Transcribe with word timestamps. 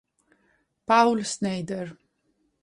Paul 0.87 1.21
Schneider 1.21 1.93